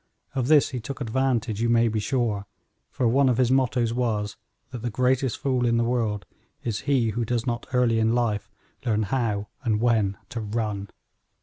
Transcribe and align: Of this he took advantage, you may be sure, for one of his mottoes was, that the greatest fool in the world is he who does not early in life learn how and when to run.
Of 0.33 0.47
this 0.47 0.69
he 0.69 0.79
took 0.79 0.99
advantage, 0.99 1.61
you 1.61 1.69
may 1.69 1.87
be 1.87 1.99
sure, 1.99 2.47
for 2.89 3.07
one 3.07 3.29
of 3.29 3.37
his 3.37 3.51
mottoes 3.51 3.93
was, 3.93 4.35
that 4.71 4.81
the 4.81 4.89
greatest 4.89 5.37
fool 5.37 5.63
in 5.63 5.77
the 5.77 5.83
world 5.83 6.25
is 6.63 6.79
he 6.89 7.11
who 7.11 7.23
does 7.23 7.45
not 7.45 7.67
early 7.71 7.99
in 7.99 8.15
life 8.15 8.49
learn 8.83 9.03
how 9.03 9.49
and 9.63 9.79
when 9.79 10.17
to 10.29 10.39
run. 10.41 10.89